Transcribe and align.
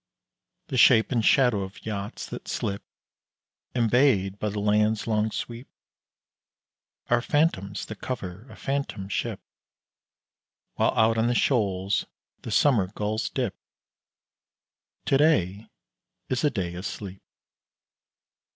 The 0.69 0.77
shape 0.77 1.11
and 1.11 1.23
shadow 1.23 1.61
of 1.61 1.85
yachts 1.85 2.25
that 2.25 2.47
slip 2.47 2.81
Embayed 3.75 4.39
by 4.39 4.49
the 4.49 4.59
land's 4.59 5.05
long 5.05 5.29
sweep 5.29 5.67
Are 7.11 7.21
phantoms 7.21 7.85
that 7.85 8.01
cover 8.01 8.47
a 8.49 8.55
phantom 8.55 9.09
ship, 9.09 9.39
While 10.73 10.95
out 10.97 11.19
on 11.19 11.27
the 11.27 11.35
shoals 11.35 12.05
the 12.41 12.49
summer 12.49 12.87
gulls 12.87 13.29
dip 13.29 13.55
To 15.05 15.19
day 15.19 15.69
is 16.29 16.43
a 16.43 16.49
day 16.49 16.73
asleep. 16.73 17.21